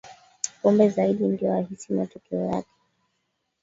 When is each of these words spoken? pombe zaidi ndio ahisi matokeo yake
pombe 0.61 0.89
zaidi 0.89 1.27
ndio 1.27 1.53
ahisi 1.53 1.93
matokeo 1.93 2.45
yake 2.45 2.73